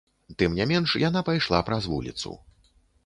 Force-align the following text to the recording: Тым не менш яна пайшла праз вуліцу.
Тым 0.37 0.55
не 0.59 0.65
менш 0.71 0.95
яна 1.03 1.23
пайшла 1.29 1.59
праз 1.67 1.83
вуліцу. 1.93 2.37